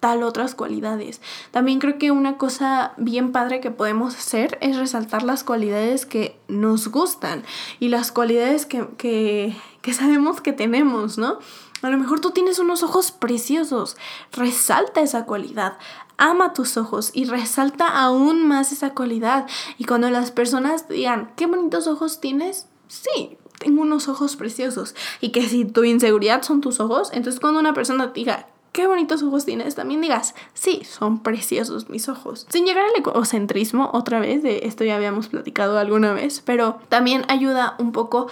[0.00, 1.20] tal otras cualidades.
[1.50, 6.38] También creo que una cosa bien padre que podemos hacer es resaltar las cualidades que
[6.48, 7.44] nos gustan
[7.78, 11.38] y las cualidades que, que, que sabemos que tenemos, ¿no?
[11.82, 13.96] A lo mejor tú tienes unos ojos preciosos.
[14.32, 15.78] Resalta esa cualidad.
[16.16, 19.46] Ama tus ojos y resalta aún más esa cualidad.
[19.78, 24.94] Y cuando las personas digan, qué bonitos ojos tienes, sí, tengo unos ojos preciosos.
[25.22, 29.22] Y que si tu inseguridad son tus ojos, entonces cuando una persona diga, qué bonitos
[29.22, 32.46] ojos tienes, también digas, sí, son preciosos mis ojos.
[32.50, 37.24] Sin llegar al egocentrismo, otra vez, de esto ya habíamos platicado alguna vez, pero también
[37.28, 38.28] ayuda un poco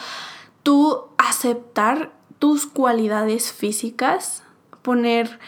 [0.63, 4.43] tú aceptar tus cualidades físicas,
[4.83, 5.39] poner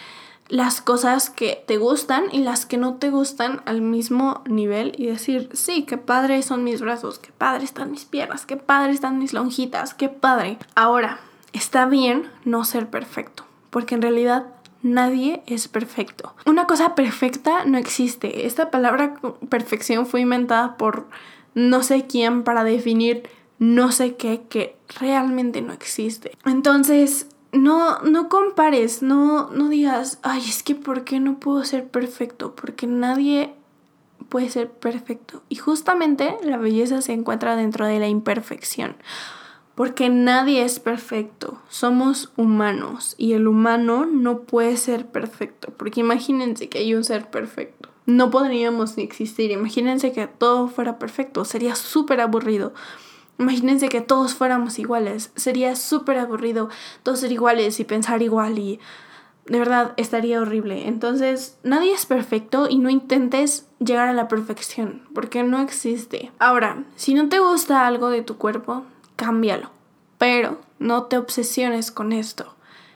[0.49, 5.07] las cosas que te gustan y las que no te gustan al mismo nivel y
[5.07, 9.21] decir, sí, qué padre son mis brazos, qué padre están mis piernas, qué padre están
[9.21, 10.59] mis lonjitas, qué padre.
[10.75, 11.21] Ahora,
[11.53, 14.47] está bien no ser perfecto, porque en realidad
[14.83, 16.35] nadie es perfecto.
[16.47, 18.47] Una cosa perfecta no existe.
[18.47, 19.15] Esta palabra
[19.49, 21.09] perfección fue inventada por
[21.55, 26.33] no sé quién para definir no sé qué que realmente no existe.
[26.47, 31.87] Entonces, no, no compares, no, no digas, ay, es que ¿por qué no puedo ser
[31.89, 32.55] perfecto?
[32.55, 33.53] Porque nadie
[34.29, 35.43] puede ser perfecto.
[35.49, 38.97] Y justamente la belleza se encuentra dentro de la imperfección.
[39.81, 46.69] Porque nadie es perfecto, somos humanos y el humano no puede ser perfecto, porque imagínense
[46.69, 51.77] que hay un ser perfecto, no podríamos ni existir, imagínense que todo fuera perfecto, sería
[51.77, 52.75] súper aburrido.
[53.39, 55.33] Imagínense que todos fuéramos iguales.
[55.35, 56.69] Sería súper aburrido
[57.03, 58.81] todos ser iguales y pensar igual y
[59.47, 60.89] de verdad estaría horrible.
[60.89, 66.33] Entonces, nadie es perfecto y no intentes llegar a la perfección porque no existe.
[66.39, 68.85] Ahora, si no te gusta algo de tu cuerpo,
[69.21, 69.69] cámbialo.
[70.17, 72.55] Pero no te obsesiones con esto.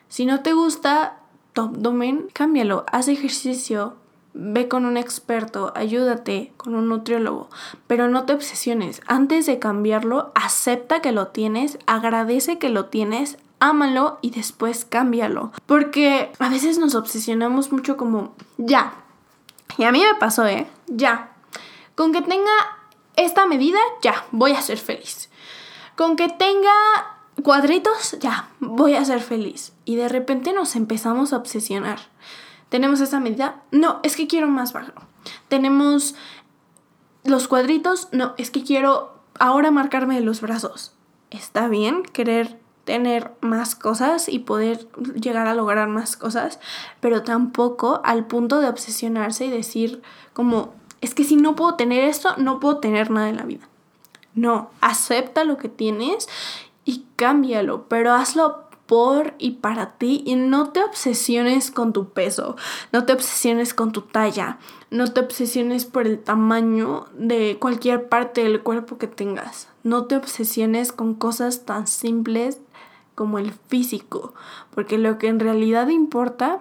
[0.09, 1.19] Si no te gusta
[1.53, 2.87] tu abdomen, cámbialo.
[2.91, 3.97] Haz ejercicio,
[4.33, 7.51] ve con un experto, ayúdate con un nutriólogo,
[7.87, 9.03] pero no te obsesiones.
[9.07, 15.53] Antes de cambiarlo, acepta que lo tienes, agradece que lo tienes, ámalo y después cámbialo.
[15.67, 18.95] Porque a veces nos obsesionamos mucho como, ya.
[19.77, 20.67] Y a mí me pasó, ¿eh?
[20.87, 21.33] Ya.
[21.95, 22.53] Con que tenga
[23.17, 25.29] esta medida, ya, voy a ser feliz.
[25.97, 26.73] Con que tenga
[27.43, 29.73] cuadritos, ya, voy a ser feliz.
[29.85, 31.99] Y de repente nos empezamos a obsesionar.
[32.69, 33.63] ¿Tenemos esa medida?
[33.71, 34.93] No, es que quiero más bajo.
[35.49, 36.15] ¿Tenemos
[37.23, 38.09] los cuadritos?
[38.13, 40.93] No, es que quiero ahora marcarme los brazos.
[41.31, 46.61] Está bien querer tener más cosas y poder llegar a lograr más cosas,
[47.01, 50.03] pero tampoco al punto de obsesionarse y decir
[50.33, 53.69] como, es que si no puedo tener esto, no puedo tener nada en la vida.
[54.35, 56.29] No, acepta lo que tienes
[56.85, 62.57] y cámbialo, pero hazlo por y para ti y no te obsesiones con tu peso,
[62.93, 64.59] no te obsesiones con tu talla,
[64.91, 70.17] no te obsesiones por el tamaño de cualquier parte del cuerpo que tengas, no te
[70.17, 72.61] obsesiones con cosas tan simples
[73.15, 74.35] como el físico,
[74.75, 76.61] porque lo que en realidad importa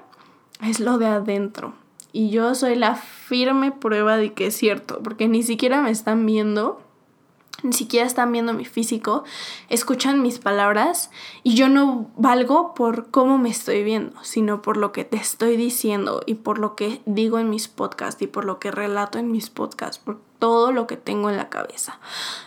[0.62, 1.74] es lo de adentro.
[2.16, 6.24] Y yo soy la firme prueba de que es cierto, porque ni siquiera me están
[6.28, 6.83] viendo
[7.64, 9.24] ni siquiera están viendo mi físico,
[9.70, 11.10] escuchan mis palabras
[11.42, 15.58] y yo no valgo por cómo me estoy viendo, sino por lo que te estoy
[15.58, 19.32] diciendo y por lo que digo en mis podcasts y por lo que relato en
[19.32, 22.00] mis podcasts, por todo lo que tengo en la cabeza,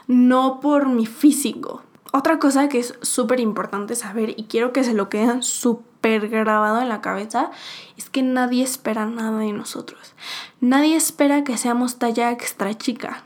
[0.07, 1.83] no por mi físico.
[2.13, 6.81] Otra cosa que es súper importante saber y quiero que se lo queden súper grabado
[6.81, 7.51] en la cabeza
[7.97, 10.15] es que nadie espera nada de nosotros.
[10.61, 13.25] Nadie espera que seamos talla extra chica.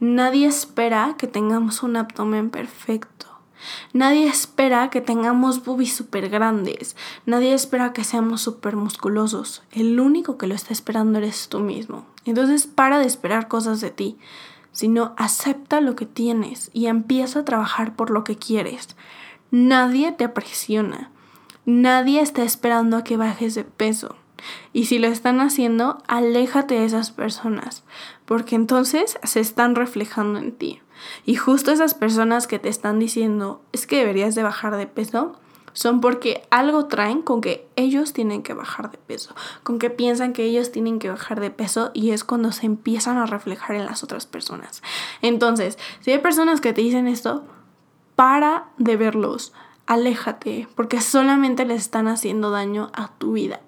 [0.00, 3.26] Nadie espera que tengamos un abdomen perfecto.
[3.92, 6.96] Nadie espera que tengamos boobies súper grandes.
[7.26, 9.62] Nadie espera que seamos súper musculosos.
[9.70, 12.06] El único que lo está esperando eres tú mismo.
[12.24, 14.18] Entonces para de esperar cosas de ti,
[14.72, 18.96] sino acepta lo que tienes y empieza a trabajar por lo que quieres.
[19.50, 21.10] Nadie te presiona.
[21.66, 24.16] Nadie está esperando a que bajes de peso.
[24.72, 27.84] Y si lo están haciendo, aléjate de esas personas,
[28.30, 30.80] porque entonces se están reflejando en ti.
[31.26, 35.32] Y justo esas personas que te están diciendo, es que deberías de bajar de peso,
[35.72, 40.32] son porque algo traen con que ellos tienen que bajar de peso, con que piensan
[40.32, 43.84] que ellos tienen que bajar de peso y es cuando se empiezan a reflejar en
[43.84, 44.80] las otras personas.
[45.22, 47.42] Entonces, si hay personas que te dicen esto,
[48.14, 49.52] para de verlos,
[49.86, 53.58] aléjate, porque solamente les están haciendo daño a tu vida.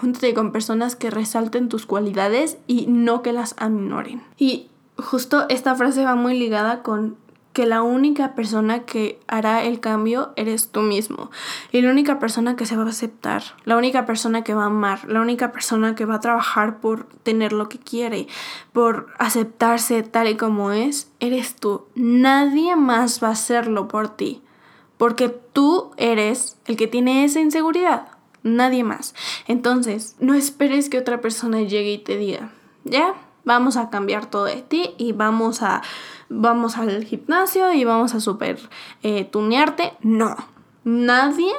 [0.00, 4.22] Júntate con personas que resalten tus cualidades y no que las aminoren.
[4.36, 7.16] Y justo esta frase va muy ligada con
[7.52, 11.32] que la única persona que hará el cambio eres tú mismo.
[11.72, 14.66] Y la única persona que se va a aceptar, la única persona que va a
[14.66, 18.28] amar, la única persona que va a trabajar por tener lo que quiere,
[18.72, 21.86] por aceptarse tal y como es, eres tú.
[21.96, 24.40] Nadie más va a hacerlo por ti.
[24.96, 28.17] Porque tú eres el que tiene esa inseguridad.
[28.42, 29.14] Nadie más.
[29.46, 32.50] Entonces, no esperes que otra persona llegue y te diga,
[32.84, 35.82] ya, vamos a cambiar todo de ti y vamos a
[36.28, 38.58] vamos al gimnasio y vamos a super
[39.02, 39.94] eh, tunearte.
[40.02, 40.36] No,
[40.84, 41.52] nadie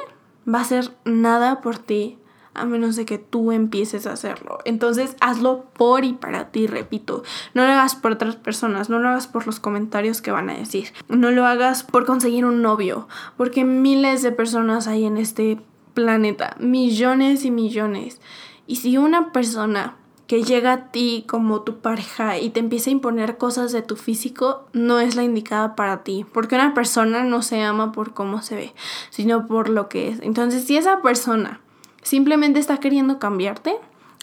[0.52, 2.16] va a hacer nada por ti
[2.52, 4.58] a menos de que tú empieces a hacerlo.
[4.64, 7.22] Entonces hazlo por y para ti, repito.
[7.54, 10.54] No lo hagas por otras personas, no lo hagas por los comentarios que van a
[10.54, 10.92] decir.
[11.08, 15.60] No lo hagas por conseguir un novio, porque miles de personas hay en este
[16.00, 18.20] planeta, millones y millones.
[18.66, 22.92] Y si una persona que llega a ti como tu pareja y te empieza a
[22.92, 26.24] imponer cosas de tu físico, no es la indicada para ti.
[26.32, 28.74] Porque una persona no se ama por cómo se ve,
[29.10, 30.20] sino por lo que es.
[30.22, 31.60] Entonces, si esa persona
[32.02, 33.74] simplemente está queriendo cambiarte,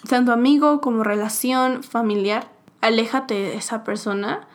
[0.08, 2.50] tanto amigo como relación familiar,
[2.82, 4.48] aléjate de esa persona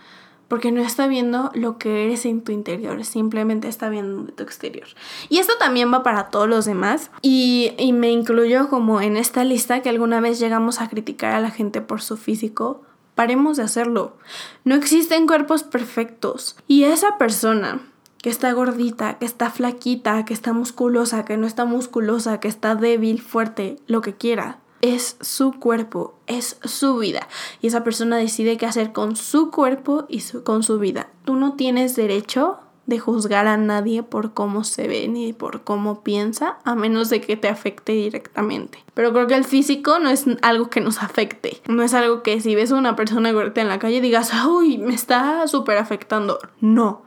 [0.52, 4.86] porque no está viendo lo que eres en tu interior, simplemente está viendo tu exterior.
[5.30, 9.44] Y esto también va para todos los demás y, y me incluyo como en esta
[9.44, 12.82] lista que alguna vez llegamos a criticar a la gente por su físico.
[13.14, 14.18] Paremos de hacerlo.
[14.62, 16.58] No existen cuerpos perfectos.
[16.68, 17.80] Y esa persona
[18.18, 22.74] que está gordita, que está flaquita, que está musculosa, que no está musculosa, que está
[22.74, 27.28] débil, fuerte, lo que quiera, es su cuerpo, es su vida.
[27.62, 31.08] Y esa persona decide qué hacer con su cuerpo y con su vida.
[31.24, 36.02] Tú no tienes derecho de juzgar a nadie por cómo se ve ni por cómo
[36.02, 38.84] piensa, a menos de que te afecte directamente.
[38.92, 41.62] Pero creo que el físico no es algo que nos afecte.
[41.68, 44.78] No es algo que si ves a una persona gordita en la calle digas, uy,
[44.78, 46.40] me está súper afectando.
[46.60, 47.02] No.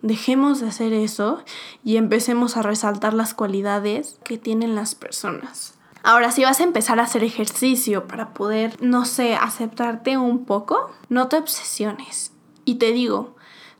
[0.00, 1.42] Dejemos de hacer eso
[1.82, 5.75] y empecemos a resaltar las cualidades que tienen las personas.
[6.06, 10.92] Ahora, si vas a empezar a hacer ejercicio para poder, no sé, aceptarte un poco,
[11.08, 12.30] no te obsesiones.
[12.64, 13.34] Y te digo,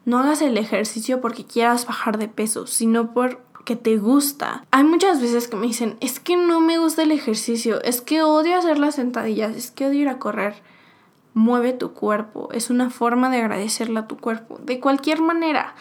[0.05, 4.65] no hagas el ejercicio porque quieras bajar de peso, sino porque te gusta.
[4.73, 8.25] Hay muchas veces que me dicen, es que no me gusta el ejercicio, es que
[8.25, 10.61] odio hacer las sentadillas, es que odio ir a correr.
[11.33, 15.77] Mueve tu cuerpo, es una forma de agradecerle a tu cuerpo, de cualquier manera.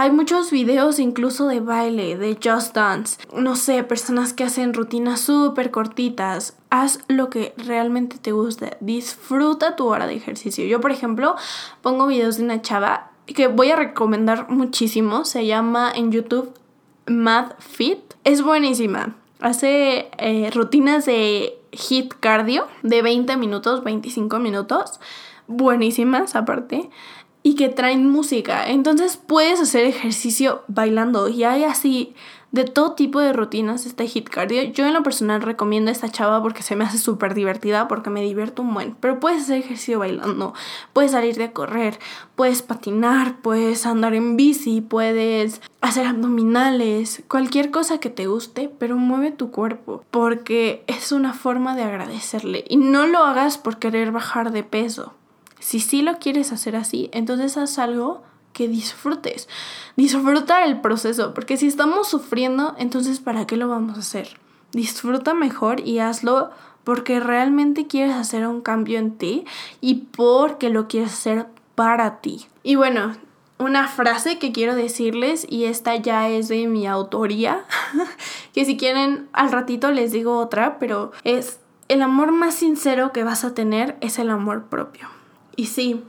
[0.00, 3.18] Hay muchos videos incluso de baile, de Just Dance.
[3.34, 6.56] No sé, personas que hacen rutinas súper cortitas.
[6.70, 8.76] Haz lo que realmente te guste.
[8.78, 10.64] Disfruta tu hora de ejercicio.
[10.66, 11.34] Yo, por ejemplo,
[11.82, 15.24] pongo videos de una chava que voy a recomendar muchísimo.
[15.24, 16.54] Se llama en YouTube
[17.08, 17.98] Mad Fit.
[18.22, 19.16] Es buenísima.
[19.40, 25.00] Hace eh, rutinas de hit cardio de 20 minutos, 25 minutos.
[25.48, 26.88] Buenísimas aparte
[27.48, 28.68] y que traen música.
[28.68, 32.14] Entonces puedes hacer ejercicio bailando y hay así
[32.52, 34.64] de todo tipo de rutinas este hit cardio.
[34.64, 38.10] Yo en lo personal recomiendo a esta chava porque se me hace súper divertida, porque
[38.10, 38.94] me divierto un buen.
[39.00, 40.52] Pero puedes hacer ejercicio bailando,
[40.92, 41.98] puedes salir de correr,
[42.36, 48.96] puedes patinar, puedes andar en bici, puedes hacer abdominales, cualquier cosa que te guste, pero
[48.96, 52.66] mueve tu cuerpo porque es una forma de agradecerle.
[52.68, 55.14] Y no lo hagas por querer bajar de peso.
[55.68, 58.22] Si sí lo quieres hacer así, entonces haz algo
[58.54, 59.50] que disfrutes.
[59.96, 64.40] Disfruta el proceso, porque si estamos sufriendo, entonces ¿para qué lo vamos a hacer?
[64.72, 66.48] Disfruta mejor y hazlo
[66.84, 69.44] porque realmente quieres hacer un cambio en ti
[69.82, 72.46] y porque lo quieres hacer para ti.
[72.62, 73.14] Y bueno,
[73.58, 77.66] una frase que quiero decirles y esta ya es de mi autoría,
[78.54, 83.22] que si quieren al ratito les digo otra, pero es el amor más sincero que
[83.22, 85.17] vas a tener es el amor propio.
[85.58, 86.00] Y sí,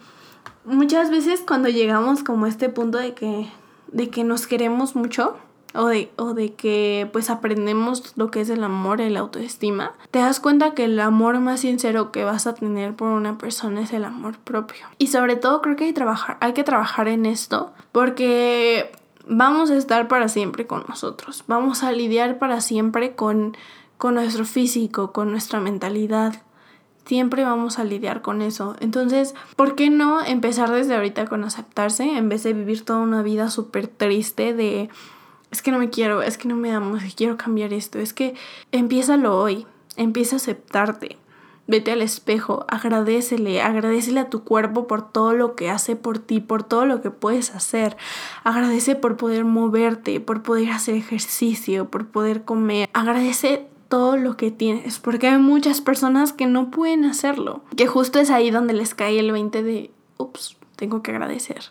[0.63, 3.49] muchas veces cuando llegamos como a este punto de que,
[3.87, 5.37] de que nos queremos mucho,
[5.73, 10.19] o de, o de que pues aprendemos lo que es el amor la autoestima, te
[10.19, 13.91] das cuenta que el amor más sincero que vas a tener por una persona es
[13.91, 14.85] el amor propio.
[14.99, 18.91] Y sobre todo creo que hay, trabajar, hay que trabajar en esto porque
[19.27, 23.57] vamos a estar para siempre con nosotros, vamos a lidiar para siempre con,
[23.97, 26.43] con nuestro físico, con nuestra mentalidad,
[27.09, 28.75] siempre vamos a lidiar con eso.
[28.81, 33.23] Entonces, ¿por qué no empezar desde ahorita con aceptarse en vez de vivir toda una
[33.23, 34.89] vida súper triste de
[35.49, 37.97] es que no me quiero, es que no me amo, es que quiero cambiar esto?
[37.97, 38.35] Es que
[38.71, 39.65] empiézalo hoy,
[39.97, 41.17] empieza a aceptarte.
[41.65, 46.39] Vete al espejo, agradecele, agradecele a tu cuerpo por todo lo que hace por ti,
[46.39, 47.97] por todo lo que puedes hacer.
[48.43, 52.87] Agradece por poder moverte, por poder hacer ejercicio, por poder comer.
[52.93, 58.19] Agradece todo lo que tienes, porque hay muchas personas que no pueden hacerlo, que justo
[58.19, 61.65] es ahí donde les cae el 20 de, ups, tengo que agradecer.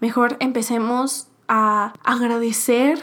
[0.00, 3.00] Mejor empecemos a agradecer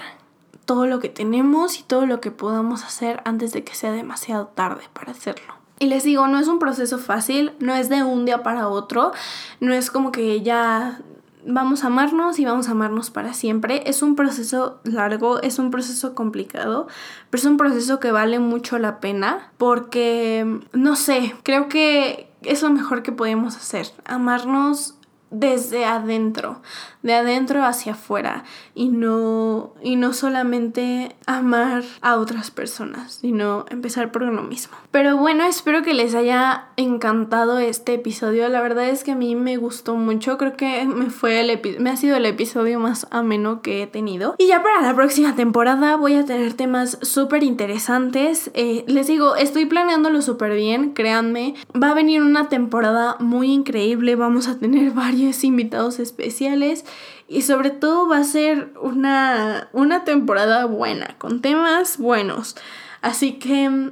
[0.65, 4.47] todo lo que tenemos y todo lo que podamos hacer antes de que sea demasiado
[4.47, 5.53] tarde para hacerlo.
[5.77, 9.11] Y les digo, no es un proceso fácil, no es de un día para otro,
[9.59, 11.01] no es como que ya
[11.45, 13.89] vamos a amarnos y vamos a amarnos para siempre.
[13.89, 16.87] Es un proceso largo, es un proceso complicado,
[17.29, 22.61] pero es un proceso que vale mucho la pena porque, no sé, creo que es
[22.61, 24.95] lo mejor que podemos hacer, amarnos
[25.31, 26.61] desde adentro,
[27.03, 34.11] de adentro hacia afuera y no y no solamente amar a otras personas, sino empezar
[34.11, 34.75] por uno mismo.
[34.91, 38.47] Pero bueno, espero que les haya encantado este episodio.
[38.49, 41.89] La verdad es que a mí me gustó mucho, creo que me fue el me
[41.89, 44.35] ha sido el episodio más ameno que he tenido.
[44.37, 48.51] Y ya para la próxima temporada voy a tener temas súper interesantes.
[48.53, 51.55] Eh, les digo, estoy planeándolo súper bien, créanme.
[51.81, 54.91] Va a venir una temporada muy increíble, vamos a tener
[55.43, 56.85] invitados especiales
[57.27, 62.55] y sobre todo va a ser una, una temporada buena, con temas buenos.
[63.01, 63.91] Así que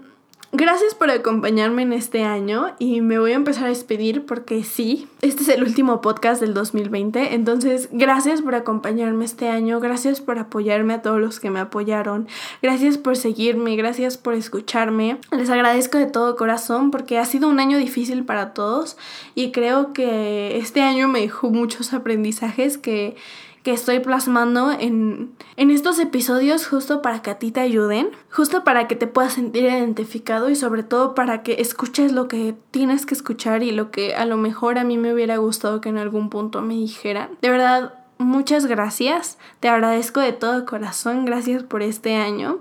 [0.55, 5.07] Gracias por acompañarme en este año y me voy a empezar a despedir porque sí,
[5.23, 10.37] este es el último podcast del 2020, entonces gracias por acompañarme este año, gracias por
[10.37, 12.27] apoyarme a todos los que me apoyaron,
[12.61, 17.59] gracias por seguirme, gracias por escucharme, les agradezco de todo corazón porque ha sido un
[17.59, 18.95] año difícil para todos
[19.33, 23.15] y creo que este año me dejó muchos aprendizajes que
[23.63, 28.65] que estoy plasmando en, en estos episodios justo para que a ti te ayuden, justo
[28.65, 33.05] para que te puedas sentir identificado y sobre todo para que escuches lo que tienes
[33.05, 35.97] que escuchar y lo que a lo mejor a mí me hubiera gustado que en
[35.97, 37.29] algún punto me dijeran.
[37.41, 42.59] De verdad, muchas gracias, te agradezco de todo corazón, gracias por este año.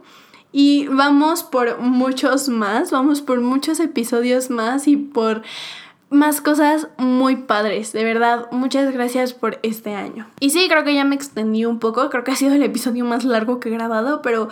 [0.54, 5.42] Y vamos por muchos más, vamos por muchos episodios más y por
[6.12, 7.92] más cosas muy padres.
[7.92, 10.28] De verdad, muchas gracias por este año.
[10.40, 12.10] Y sí, creo que ya me extendí un poco.
[12.10, 14.48] Creo que ha sido el episodio más largo que he grabado, pero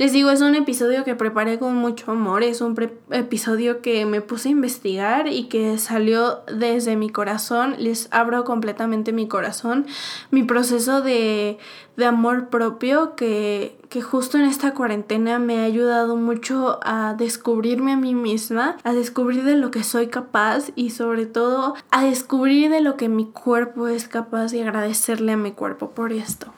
[0.00, 2.42] les digo, es un episodio que preparé con mucho amor.
[2.42, 2.74] Es un
[3.10, 7.74] episodio que me puse a investigar y que salió desde mi corazón.
[7.76, 9.84] Les abro completamente mi corazón.
[10.30, 11.58] Mi proceso de,
[11.98, 17.92] de amor propio que, que justo en esta cuarentena me ha ayudado mucho a descubrirme
[17.92, 22.70] a mí misma, a descubrir de lo que soy capaz y sobre todo a descubrir
[22.70, 26.54] de lo que mi cuerpo es capaz y agradecerle a mi cuerpo por esto.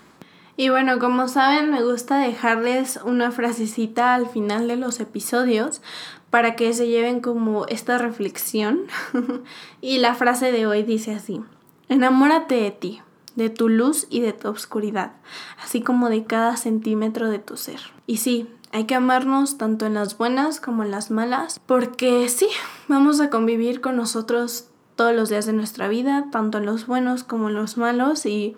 [0.57, 5.83] Y bueno, como saben, me gusta dejarles una frasecita al final de los episodios
[6.31, 8.83] para que se lleven como esta reflexión.
[9.81, 11.41] y la frase de hoy dice así,
[11.89, 13.03] enamórate de ti
[13.37, 15.13] de tu luz y de tu oscuridad,
[15.63, 17.81] así como de cada centímetro de tu ser.
[18.07, 22.49] Y sí, hay que amarnos tanto en las buenas como en las malas, porque sí,
[22.89, 27.25] vamos a convivir con nosotros todos los días de nuestra vida, tanto en los buenos
[27.25, 28.57] como en los malos, y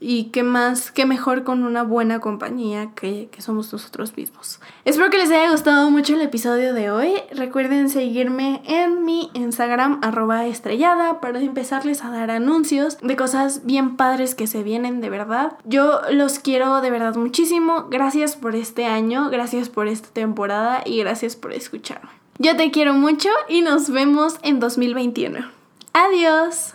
[0.00, 4.58] y qué más, qué mejor con una buena compañía que, que, somos nosotros mismos.
[4.86, 7.12] Espero que les haya gustado mucho el episodio de hoy.
[7.32, 13.96] Recuerden seguirme en mi Instagram arroba estrellada para empezarles a dar anuncios de cosas bien
[13.96, 15.52] padres que se vienen de verdad.
[15.64, 17.88] Yo los quiero de verdad muchísimo.
[17.90, 22.08] Gracias por este año, gracias por esta temporada y gracias por escucharme.
[22.38, 25.40] Yo te quiero mucho y nos vemos en 2021.
[25.92, 26.74] Adiós.